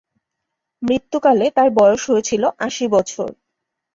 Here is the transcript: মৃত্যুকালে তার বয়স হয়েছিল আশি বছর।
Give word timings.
মৃত্যুকালে 0.81 1.45
তার 1.57 1.69
বয়স 1.77 2.01
হয়েছিল 2.11 2.43
আশি 2.59 2.85
বছর। 2.95 3.29